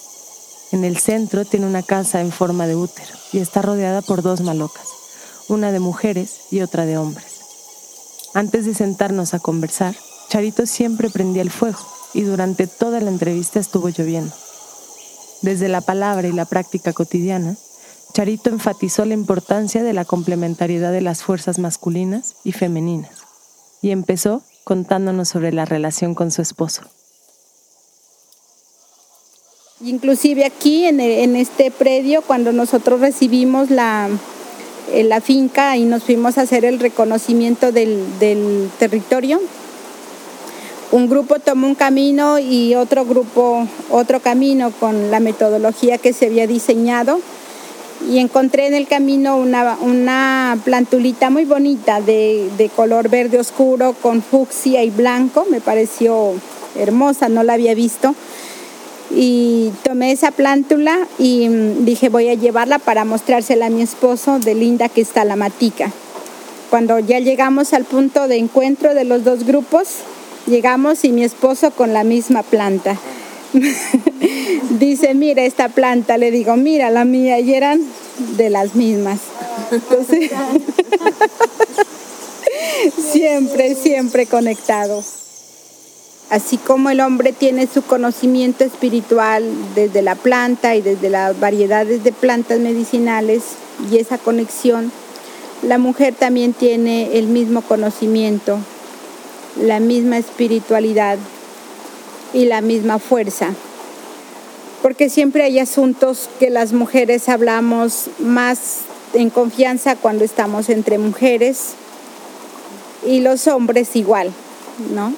En 0.73 0.83
el 0.83 0.97
centro 0.97 1.45
tiene 1.45 1.65
una 1.65 1.81
casa 1.81 2.19
en 2.19 2.29
forma 2.33 2.67
de 2.67 2.75
útero 2.75 3.07
y 3.31 3.39
está 3.39 3.61
rodeada 3.61 4.01
por 4.01 4.21
dos 4.21 4.41
malocas, 4.41 4.89
una 5.47 5.71
de 5.71 5.79
mujeres 5.79 6.41
y 6.51 6.59
otra 6.59 6.85
de 6.85 6.97
hombres. 6.97 7.39
Antes 8.33 8.65
de 8.65 8.73
sentarnos 8.73 9.33
a 9.33 9.39
conversar, 9.39 9.95
Charito 10.27 10.65
siempre 10.65 11.09
prendía 11.09 11.41
el 11.41 11.51
fuego 11.51 11.79
y 12.13 12.23
durante 12.23 12.67
toda 12.67 12.99
la 12.99 13.11
entrevista 13.11 13.61
estuvo 13.61 13.87
lloviendo. 13.87 14.35
Desde 15.41 15.69
la 15.69 15.79
palabra 15.79 16.27
y 16.27 16.33
la 16.33 16.43
práctica 16.43 16.91
cotidiana, 16.91 17.55
Charito 18.11 18.49
enfatizó 18.49 19.05
la 19.05 19.13
importancia 19.13 19.83
de 19.83 19.93
la 19.93 20.03
complementariedad 20.03 20.91
de 20.91 20.99
las 20.99 21.23
fuerzas 21.23 21.59
masculinas 21.59 22.35
y 22.43 22.51
femeninas 22.51 23.23
y 23.81 23.91
empezó 23.91 24.41
contándonos 24.65 25.29
sobre 25.29 25.53
la 25.53 25.63
relación 25.63 26.15
con 26.15 26.31
su 26.31 26.41
esposo. 26.41 26.81
Inclusive 29.79 30.43
aquí 30.43 30.85
en, 30.85 31.35
este 31.35 31.69
predio, 31.69 32.21
cuando 32.23 32.51
nosotros 32.51 32.99
recibimos 32.99 33.69
la, 33.69 34.09
eh, 34.91 35.03
la 35.03 35.21
finca 35.21 35.77
y 35.77 35.85
nos 35.85 36.03
fuimos 36.03 36.37
a 36.37 36.41
hacer 36.41 36.65
el 36.65 36.79
reconocimiento 36.79 37.71
del, 37.71 38.03
del 38.19 38.69
territorio, 38.79 39.39
un 40.91 41.09
grupo 41.09 41.39
tomó 41.39 41.67
un 41.67 41.75
camino 41.75 42.39
y 42.39 42.73
otro 42.75 43.05
grupo 43.05 43.67
otro 43.89 44.19
camino 44.19 44.71
con 44.71 45.11
la 45.11 45.19
metodología 45.19 45.97
que 45.97 46.13
se 46.13 46.27
había 46.27 46.47
diseñado 46.47 47.19
y 48.09 48.19
encontré 48.19 48.67
en 48.67 48.73
el 48.73 48.87
camino 48.87 49.37
una, 49.37 50.57
plantulita 50.63 51.29
muy 51.29 51.45
bonita 51.45 52.01
de, 52.01 52.49
de, 52.57 52.69
color 52.69 53.09
verde 53.09 53.39
oscuro 53.39 53.95
con 54.01 54.21
fucsia 54.21 54.83
y 54.83 54.89
blanco, 54.89 55.45
me 55.49 55.61
pareció 55.61 56.33
hermosa, 56.75 57.29
no 57.29 57.43
la 57.43 57.53
había 57.53 57.73
visto. 57.73 58.15
Y 59.11 59.71
tomé 59.83 60.11
esa 60.11 60.31
plántula 60.31 61.07
y 61.19 61.47
mm, 61.47 61.85
dije 61.85 62.09
voy 62.09 62.29
a 62.29 62.33
llevarla 62.33 62.79
para 62.79 63.05
mostrársela 63.05 63.67
a 63.67 63.69
mi 63.69 63.81
esposo 63.81 64.39
de 64.39 64.55
linda 64.55 64.89
que 64.89 65.01
está 65.01 65.23
la 65.25 65.35
matica. 65.35 65.91
Cuando 66.69 66.99
ya 66.99 67.19
llegamos 67.19 67.73
al 67.73 67.85
punto 67.85 68.27
de 68.27 68.37
encuentro 68.37 68.93
de 68.93 69.05
los 69.05 69.23
dos 69.23 69.45
grupos, 69.45 69.87
llegamos 70.47 71.05
y 71.05 71.11
mi 71.11 71.23
esposo 71.23 71.71
con 71.71 71.93
la 71.93 72.03
misma 72.03 72.43
planta. 72.43 72.97
Dice, 74.79 75.13
mira 75.13 75.43
esta 75.43 75.69
planta, 75.69 76.17
le 76.17 76.31
digo, 76.31 76.57
mira 76.57 76.89
la 76.89 77.05
mía, 77.05 77.39
y 77.39 77.53
eran 77.53 77.81
de 78.35 78.49
las 78.49 78.75
mismas. 78.75 79.19
siempre, 83.11 83.75
siempre 83.75 84.25
conectados. 84.25 85.05
Así 86.29 86.57
como 86.57 86.89
el 86.89 86.99
hombre 86.99 87.31
tiene 87.31 87.67
su 87.67 87.83
conocimiento 87.83 88.63
espiritual 88.63 89.43
desde 89.75 90.01
la 90.01 90.15
planta 90.15 90.75
y 90.75 90.81
desde 90.81 91.09
las 91.09 91.39
variedades 91.39 92.03
de 92.03 92.11
plantas 92.11 92.59
medicinales 92.59 93.43
y 93.91 93.97
esa 93.97 94.17
conexión, 94.17 94.91
la 95.61 95.77
mujer 95.77 96.15
también 96.15 96.53
tiene 96.53 97.17
el 97.17 97.27
mismo 97.27 97.61
conocimiento, 97.61 98.57
la 99.61 99.79
misma 99.79 100.17
espiritualidad 100.17 101.17
y 102.33 102.45
la 102.45 102.61
misma 102.61 102.99
fuerza. 102.99 103.49
Porque 104.85 105.09
siempre 105.09 105.41
hay 105.41 105.57
asuntos 105.57 106.29
que 106.39 106.51
las 106.51 106.71
mujeres 106.71 107.27
hablamos 107.27 108.07
más 108.19 108.81
en 109.15 109.31
confianza 109.31 109.95
cuando 109.95 110.23
estamos 110.23 110.69
entre 110.69 110.99
mujeres 110.99 111.69
y 113.03 113.21
los 113.21 113.47
hombres 113.47 113.95
igual, 113.95 114.31
¿no? 114.93 115.11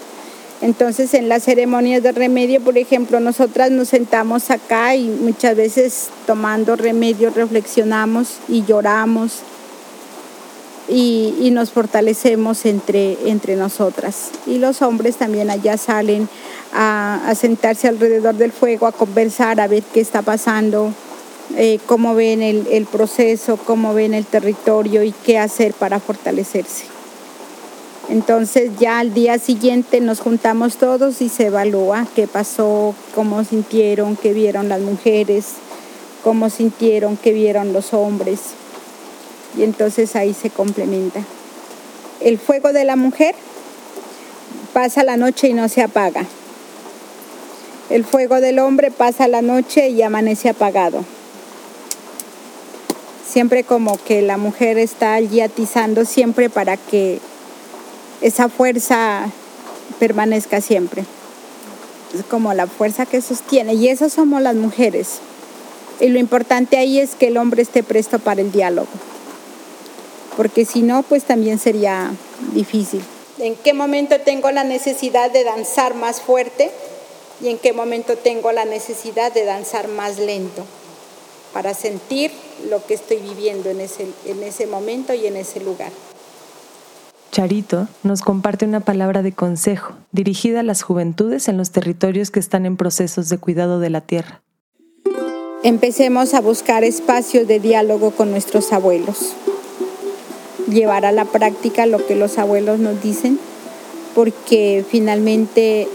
Entonces 0.61 1.13
en 1.13 1.27
las 1.27 1.43
ceremonias 1.43 2.01
de 2.01 2.13
remedio, 2.13 2.61
por 2.61 2.77
ejemplo, 2.77 3.19
nosotras 3.19 3.69
nos 3.69 3.89
sentamos 3.89 4.51
acá 4.51 4.95
y 4.95 5.09
muchas 5.09 5.57
veces 5.57 6.11
tomando 6.25 6.77
remedio 6.77 7.29
reflexionamos 7.29 8.37
y 8.47 8.63
lloramos 8.63 9.41
y, 10.87 11.49
nos 11.51 11.71
fortalecemos 11.71 12.65
entre, 12.65 13.29
entre 13.29 13.55
nosotras. 13.55 14.29
Y 14.45 14.59
los 14.59 14.81
hombres 14.81 15.17
también 15.17 15.49
allá 15.49 15.77
salen 15.77 16.29
a, 16.73 17.33
sentarse 17.35 17.87
alrededor 17.87 18.35
del 18.35 18.51
fuego, 18.51 18.87
a 18.87 18.91
conversar, 18.91 19.59
a 19.59 19.67
ver 19.67 19.83
qué 19.93 19.99
está 19.99 20.21
pasando, 20.21 20.93
eh, 21.55 21.79
cómo 21.85 22.15
ven 22.15 22.41
el, 22.41 22.67
el 22.71 22.85
proceso, 22.85 23.57
cómo 23.57 23.93
ven 23.93 24.13
el 24.13 24.25
territorio 24.25 25.03
y 25.03 25.11
qué 25.11 25.39
hacer 25.39 25.73
para 25.73 25.99
fortalecerse. 25.99 26.85
Entonces 28.09 28.71
ya 28.79 28.99
al 28.99 29.13
día 29.13 29.37
siguiente 29.37 29.99
nos 29.99 30.21
juntamos 30.21 30.77
todos 30.77 31.21
y 31.21 31.27
se 31.27 31.47
evalúa 31.47 32.07
qué 32.15 32.25
pasó, 32.25 32.95
cómo 33.13 33.43
sintieron, 33.43 34.15
qué 34.15 34.31
vieron 34.31 34.69
las 34.69 34.79
mujeres, 34.79 35.47
cómo 36.23 36.49
sintieron, 36.49 37.17
qué 37.17 37.33
vieron 37.33 37.73
los 37.73 37.93
hombres. 37.93 38.39
Y 39.57 39.63
entonces 39.63 40.15
ahí 40.15 40.33
se 40.33 40.49
complementa. 40.49 41.21
El 42.21 42.37
fuego 42.37 42.73
de 42.73 42.83
la 42.83 42.95
mujer 42.95 43.35
pasa 44.73 45.03
la 45.03 45.17
noche 45.17 45.47
y 45.47 45.53
no 45.53 45.67
se 45.69 45.81
apaga. 45.81 46.25
El 47.89 48.05
fuego 48.05 48.41
del 48.41 48.59
hombre 48.59 48.91
pasa 48.91 49.27
la 49.27 49.41
noche 49.41 49.89
y 49.89 50.01
amanece 50.01 50.49
apagado. 50.49 51.03
Siempre 53.27 53.63
como 53.63 53.97
que 54.03 54.21
la 54.21 54.37
mujer 54.37 54.77
está 54.77 55.13
allí 55.13 55.41
atizando 55.41 56.05
siempre 56.05 56.49
para 56.49 56.77
que 56.77 57.19
esa 58.21 58.49
fuerza 58.49 59.29
permanezca 59.99 60.61
siempre. 60.61 61.05
Es 62.13 62.23
como 62.25 62.53
la 62.53 62.67
fuerza 62.67 63.05
que 63.05 63.21
sostiene. 63.21 63.73
Y 63.73 63.89
eso 63.89 64.09
somos 64.09 64.41
las 64.41 64.55
mujeres. 64.55 65.19
Y 65.99 66.07
lo 66.09 66.19
importante 66.19 66.77
ahí 66.77 66.99
es 66.99 67.15
que 67.15 67.27
el 67.27 67.37
hombre 67.37 67.61
esté 67.61 67.83
presto 67.83 68.19
para 68.19 68.41
el 68.41 68.51
diálogo. 68.51 68.87
Porque 70.37 70.63
si 70.63 70.83
no, 70.83 71.03
pues 71.03 71.25
también 71.25 71.59
sería 71.59 72.11
difícil. 72.53 73.03
¿En 73.39 73.55
qué 73.55 73.73
momento 73.73 74.15
tengo 74.21 74.51
la 74.51 74.63
necesidad 74.63 75.29
de 75.31 75.43
danzar 75.43 75.95
más 75.95 76.21
fuerte? 76.21 76.71
y 77.41 77.49
en 77.49 77.57
qué 77.57 77.73
momento 77.73 78.15
tengo 78.15 78.51
la 78.51 78.65
necesidad 78.65 79.33
de 79.33 79.45
danzar 79.45 79.87
más 79.87 80.19
lento 80.19 80.65
para 81.53 81.73
sentir 81.73 82.31
lo 82.69 82.85
que 82.85 82.93
estoy 82.93 83.17
viviendo 83.17 83.69
en 83.69 83.81
ese, 83.81 84.07
en 84.25 84.43
ese 84.43 84.67
momento 84.67 85.13
y 85.13 85.27
en 85.27 85.37
ese 85.37 85.59
lugar. 85.59 85.91
Charito 87.31 87.87
nos 88.03 88.21
comparte 88.21 88.65
una 88.65 88.79
palabra 88.79 89.21
de 89.21 89.31
consejo 89.31 89.93
dirigida 90.11 90.61
a 90.61 90.63
las 90.63 90.81
juventudes 90.81 91.47
en 91.47 91.57
los 91.57 91.71
territorios 91.71 92.31
que 92.31 92.39
están 92.39 92.65
en 92.65 92.77
procesos 92.77 93.29
de 93.29 93.37
cuidado 93.37 93.79
de 93.79 93.89
la 93.89 94.01
tierra. 94.01 94.41
Empecemos 95.63 96.33
a 96.33 96.41
buscar 96.41 96.83
espacios 96.83 97.47
de 97.47 97.59
diálogo 97.59 98.11
con 98.11 98.31
nuestros 98.31 98.71
abuelos, 98.73 99.33
llevar 100.69 101.05
a 101.05 101.11
la 101.11 101.25
práctica 101.25 101.85
lo 101.85 102.05
que 102.05 102.15
los 102.15 102.37
abuelos 102.37 102.79
nos 102.79 103.01
dicen, 103.01 103.39
porque 104.15 104.83
finalmente 104.89 105.87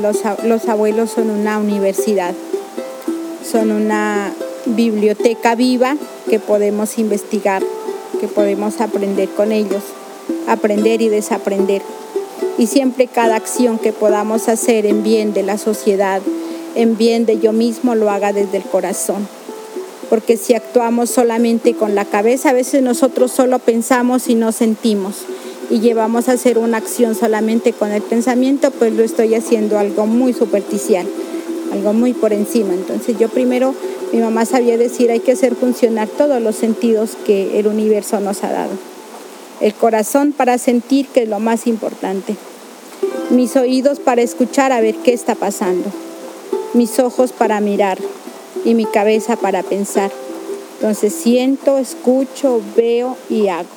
los, 0.00 0.18
los 0.44 0.68
abuelos 0.68 1.10
son 1.10 1.30
una 1.30 1.58
universidad, 1.58 2.34
son 3.44 3.70
una 3.70 4.32
biblioteca 4.66 5.54
viva 5.54 5.96
que 6.28 6.38
podemos 6.38 6.98
investigar, 6.98 7.62
que 8.20 8.28
podemos 8.28 8.80
aprender 8.80 9.28
con 9.30 9.52
ellos, 9.52 9.82
aprender 10.46 11.02
y 11.02 11.08
desaprender. 11.08 11.82
Y 12.56 12.66
siempre 12.66 13.06
cada 13.08 13.36
acción 13.36 13.78
que 13.78 13.92
podamos 13.92 14.48
hacer 14.48 14.86
en 14.86 15.02
bien 15.02 15.34
de 15.34 15.42
la 15.42 15.58
sociedad, 15.58 16.22
en 16.74 16.96
bien 16.96 17.26
de 17.26 17.38
yo 17.38 17.52
mismo, 17.52 17.94
lo 17.94 18.10
haga 18.10 18.32
desde 18.32 18.58
el 18.58 18.64
corazón. 18.64 19.26
Porque 20.04 20.36
si 20.36 20.54
actuamos 20.54 21.10
solamente 21.10 21.74
con 21.74 21.94
la 21.94 22.04
cabeza, 22.04 22.50
a 22.50 22.54
veces 22.54 22.82
nosotros 22.82 23.32
solo 23.32 23.58
pensamos 23.58 24.28
y 24.28 24.34
no 24.34 24.52
sentimos 24.52 25.24
y 25.70 25.80
llevamos 25.80 26.28
a 26.28 26.32
hacer 26.32 26.58
una 26.58 26.78
acción 26.78 27.14
solamente 27.14 27.72
con 27.72 27.90
el 27.90 28.02
pensamiento, 28.02 28.70
pues 28.70 28.92
lo 28.92 29.02
estoy 29.02 29.34
haciendo 29.34 29.78
algo 29.78 30.06
muy 30.06 30.32
superficial, 30.32 31.06
algo 31.72 31.92
muy 31.92 32.12
por 32.12 32.32
encima. 32.32 32.74
Entonces 32.74 33.18
yo 33.18 33.28
primero, 33.28 33.74
mi 34.12 34.20
mamá 34.20 34.44
sabía 34.44 34.76
decir, 34.76 35.10
hay 35.10 35.20
que 35.20 35.32
hacer 35.32 35.54
funcionar 35.54 36.08
todos 36.08 36.40
los 36.42 36.56
sentidos 36.56 37.12
que 37.26 37.58
el 37.58 37.66
universo 37.66 38.20
nos 38.20 38.44
ha 38.44 38.52
dado. 38.52 38.72
El 39.60 39.74
corazón 39.74 40.32
para 40.32 40.58
sentir, 40.58 41.06
que 41.08 41.22
es 41.22 41.28
lo 41.28 41.40
más 41.40 41.66
importante. 41.66 42.36
Mis 43.30 43.56
oídos 43.56 44.00
para 44.00 44.22
escuchar 44.22 44.72
a 44.72 44.80
ver 44.80 44.96
qué 44.96 45.12
está 45.12 45.34
pasando. 45.34 45.90
Mis 46.74 46.98
ojos 46.98 47.32
para 47.32 47.60
mirar 47.60 47.98
y 48.64 48.74
mi 48.74 48.86
cabeza 48.86 49.36
para 49.36 49.62
pensar. 49.62 50.10
Entonces 50.76 51.14
siento, 51.14 51.78
escucho, 51.78 52.60
veo 52.76 53.16
y 53.30 53.48
hago. 53.48 53.68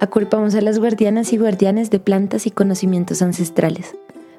Acuerpamos 0.00 0.54
a 0.54 0.60
las 0.60 0.78
guardianas 0.78 1.32
y 1.32 1.38
guardianes 1.38 1.90
de 1.90 1.98
plantas 1.98 2.46
y 2.46 2.50
conocimientos 2.50 3.22
ancestrales. 3.22 3.96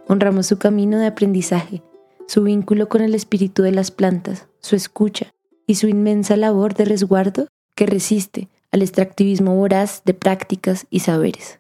Honramos 0.08 0.46
su 0.46 0.58
camino 0.58 1.00
de 1.00 1.08
aprendizaje, 1.08 1.82
su 2.28 2.44
vínculo 2.44 2.88
con 2.88 3.02
el 3.02 3.16
espíritu 3.16 3.64
de 3.64 3.72
las 3.72 3.90
plantas, 3.90 4.48
su 4.60 4.76
escucha 4.76 5.34
y 5.66 5.76
su 5.76 5.88
inmensa 5.88 6.38
labor 6.38 6.76
de 6.76 6.86
resguardo 6.86 7.48
que 7.74 7.88
resiste 7.88 8.48
al 8.72 8.84
extractivismo 8.84 9.56
voraz 9.56 10.04
de 10.06 10.14
prácticas 10.14 10.86
y 10.90 11.00
saberes. 11.00 11.60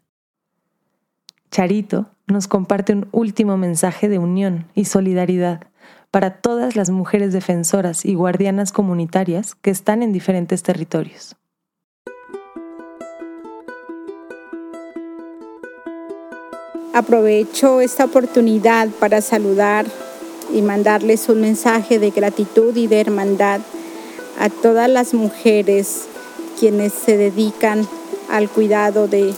Charito 1.50 2.15
nos 2.28 2.48
comparte 2.48 2.94
un 2.94 3.08
último 3.12 3.58
mensaje 3.58 4.10
de 4.10 4.20
unión 4.20 4.66
y 4.74 4.86
solidaridad 4.86 5.62
para 6.12 6.38
todas 6.38 6.76
las 6.76 6.90
mujeres 6.90 7.34
defensoras 7.34 8.06
y 8.06 8.16
guardianas 8.16 8.72
comunitarias 8.72 9.56
que 9.56 9.70
están 9.70 10.02
en 10.02 10.14
diferentes 10.14 10.64
territorios. 10.64 11.36
Aprovecho 16.94 17.82
esta 17.82 18.06
oportunidad 18.06 18.88
para 19.00 19.20
saludar 19.20 19.86
y 20.54 20.62
mandarles 20.62 21.28
un 21.28 21.42
mensaje 21.42 22.00
de 22.00 22.12
gratitud 22.12 22.74
y 22.78 22.88
de 22.88 23.02
hermandad 23.02 23.60
a 24.40 24.50
todas 24.50 24.90
las 24.90 25.14
mujeres 25.14 26.08
quienes 26.58 26.94
se 26.94 27.18
dedican 27.18 27.86
al 28.30 28.50
cuidado 28.50 29.10
de, 29.10 29.34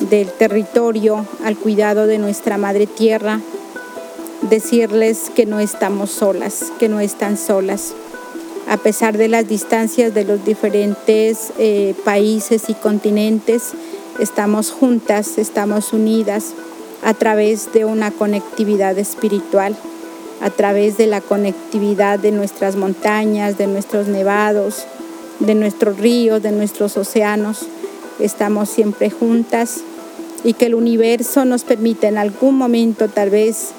del 0.00 0.30
territorio, 0.30 1.26
al 1.44 1.56
cuidado 1.56 2.06
de 2.06 2.18
nuestra 2.18 2.58
madre 2.58 2.86
tierra, 2.86 3.40
decirles 4.42 5.30
que 5.34 5.46
no 5.46 5.60
estamos 5.60 6.10
solas, 6.10 6.72
que 6.78 6.88
no 6.88 7.00
están 7.00 7.36
solas. 7.36 7.94
A 8.68 8.76
pesar 8.76 9.18
de 9.18 9.28
las 9.28 9.48
distancias 9.48 10.14
de 10.14 10.24
los 10.24 10.44
diferentes 10.44 11.52
eh, 11.58 11.94
países 12.04 12.68
y 12.68 12.74
continentes, 12.74 13.72
estamos 14.18 14.70
juntas, 14.70 15.38
estamos 15.38 15.92
unidas 15.92 16.52
a 17.02 17.14
través 17.14 17.72
de 17.72 17.84
una 17.84 18.10
conectividad 18.10 18.98
espiritual, 18.98 19.76
a 20.40 20.50
través 20.50 20.96
de 20.96 21.06
la 21.06 21.20
conectividad 21.20 22.18
de 22.18 22.32
nuestras 22.32 22.76
montañas, 22.76 23.58
de 23.58 23.66
nuestros 23.66 24.08
nevados, 24.08 24.86
de 25.40 25.54
nuestros 25.54 25.98
ríos, 25.98 26.42
de 26.42 26.52
nuestros 26.52 26.96
océanos. 26.96 27.66
Estamos 28.20 28.68
siempre 28.68 29.10
juntas 29.10 29.80
y 30.44 30.52
que 30.52 30.66
el 30.66 30.74
universo 30.74 31.44
nos 31.44 31.64
permite 31.64 32.06
en 32.06 32.18
algún 32.18 32.56
momento 32.56 33.08
tal 33.08 33.30
vez 33.30 33.70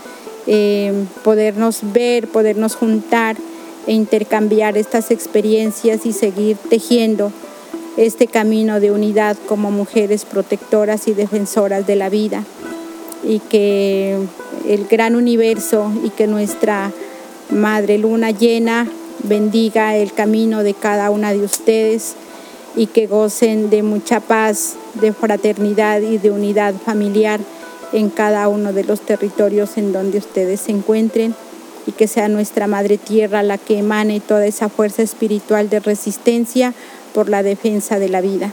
eh, 0.48 0.93
podernos 1.24 1.80
ver, 1.93 2.28
podernos 2.28 2.76
juntar 2.76 3.38
e 3.88 3.93
intercambiar 3.93 4.78
estas 4.78 5.12
experiencias 5.12 6.06
y 6.06 6.12
seguir 6.12 6.58
tejiendo 6.69 7.32
este 7.98 8.28
camino 8.28 8.80
de 8.80 8.91
unidad 8.91 9.38
como 9.48 9.71
mujeres 9.71 10.26
protectoras 10.26 11.08
y 11.08 11.13
defensoras 11.13 11.88
de 11.88 11.95
la 11.95 12.10
vida. 12.10 12.43
Y 13.24 13.39
que 13.39 14.17
el 14.67 14.86
gran 14.88 15.15
universo 15.15 15.91
y 16.04 16.10
que 16.10 16.28
nuestra 16.28 16.91
Madre 17.52 17.98
Luna 17.98 18.32
llena 18.32 18.88
bendiga 19.24 19.95
el 19.95 20.13
camino 20.13 20.63
de 20.63 20.74
cada 20.74 21.10
una 21.10 21.32
de 21.32 21.43
ustedes 21.43 22.15
y 22.75 22.88
que 22.88 23.07
gocen 23.07 23.69
de 23.69 23.83
mucha 23.83 24.19
paz, 24.19 24.75
de 24.95 25.13
fraternidad 25.13 26.01
y 26.01 26.17
de 26.17 26.31
unidad 26.31 26.73
familiar 26.73 27.39
en 27.93 28.09
cada 28.09 28.47
uno 28.47 28.73
de 28.73 28.83
los 28.83 29.01
territorios 29.01 29.77
en 29.77 29.93
donde 29.93 30.17
ustedes 30.17 30.61
se 30.61 30.71
encuentren 30.71 31.35
y 31.88 31.91
que 31.91 32.07
sea 32.07 32.27
nuestra 32.27 32.67
Madre 32.67 32.97
Tierra 32.97 33.43
la 33.43 33.57
que 33.57 33.79
emane 33.79 34.19
toda 34.19 34.45
esa 34.45 34.69
fuerza 34.69 35.01
espiritual 35.01 35.69
de 35.69 35.79
resistencia 35.79 36.73
por 37.13 37.29
la 37.29 37.43
defensa 37.43 37.99
de 37.99 38.09
la 38.09 38.21
vida. 38.21 38.51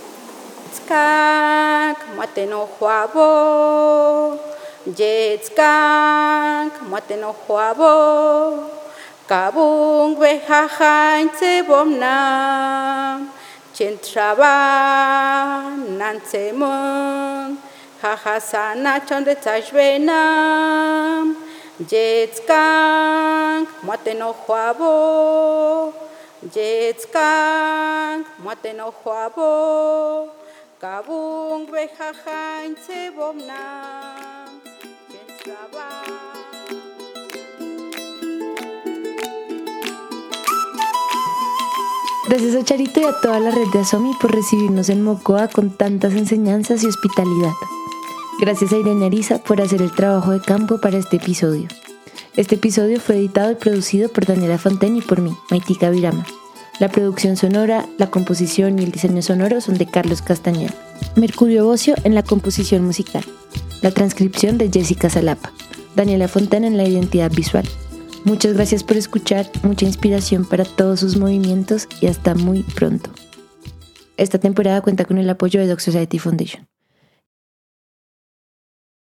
Chintraba 13.83 14.55
nantzemon, 15.99 17.59
jajazana 17.99 18.93
txonde 19.03 19.35
zaizbena, 19.43 20.21
jetzkank 21.91 23.67
moaten 23.83 24.23
ojoa 24.31 24.71
kabung 30.79 31.67
beha 31.67 32.09
jaintze. 32.23 33.01
Gracias 42.33 42.57
a 42.57 42.65
Charito 42.65 42.99
y 42.99 43.05
a 43.05 43.13
toda 43.21 43.39
la 43.41 43.51
red 43.51 43.69
de 43.75 43.81
Asomi 43.81 44.13
por 44.19 44.35
recibirnos 44.35 44.89
en 44.89 45.03
Mocoa 45.03 45.49
con 45.49 45.69
tantas 45.69 46.15
enseñanzas 46.15 46.83
y 46.83 46.87
hospitalidad. 46.87 47.53
Gracias 48.41 48.73
a 48.73 48.79
Irene 48.79 49.05
Arisa 49.05 49.37
por 49.37 49.61
hacer 49.61 49.83
el 49.83 49.93
trabajo 49.93 50.31
de 50.31 50.41
campo 50.41 50.79
para 50.79 50.97
este 50.97 51.19
episodio. 51.19 51.69
Este 52.35 52.55
episodio 52.55 53.01
fue 53.01 53.17
editado 53.17 53.53
y 53.53 53.57
producido 53.57 54.09
por 54.09 54.25
Daniela 54.25 54.57
Fontaine 54.57 55.01
y 55.01 55.03
por 55.03 55.21
mí, 55.21 55.37
Maitika 55.51 55.91
Virama. 55.91 56.25
La 56.81 56.89
producción 56.89 57.37
sonora, 57.37 57.87
la 57.99 58.07
composición 58.07 58.79
y 58.79 58.85
el 58.85 58.93
diseño 58.93 59.21
sonoro 59.21 59.61
son 59.61 59.77
de 59.77 59.85
Carlos 59.85 60.23
Castañeda. 60.23 60.73
Mercurio 61.17 61.67
Bocio 61.67 61.97
en 62.03 62.15
la 62.15 62.23
composición 62.23 62.83
musical. 62.83 63.25
La 63.83 63.91
transcripción 63.91 64.57
de 64.57 64.71
Jessica 64.73 65.11
Salapa. 65.11 65.53
Daniela 65.97 66.29
Fontana 66.29 66.67
en 66.67 66.79
la 66.79 66.89
identidad 66.89 67.31
visual. 67.31 67.69
Muchas 68.25 68.55
gracias 68.55 68.85
por 68.85 68.97
escuchar, 68.97 69.51
mucha 69.63 69.85
inspiración 69.85 70.45
para 70.45 70.65
todos 70.65 71.01
sus 71.01 71.17
movimientos 71.17 71.89
y 72.01 72.07
hasta 72.07 72.35
muy 72.35 72.63
pronto. 72.63 73.11
Esta 74.17 74.39
temporada 74.39 74.81
cuenta 74.81 75.05
con 75.05 75.19
el 75.19 75.29
apoyo 75.29 75.59
de 75.59 75.67
Doc 75.67 75.81
Society 75.81 76.19
Foundation. 76.19 76.67